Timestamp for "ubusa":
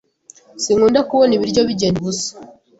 1.99-2.29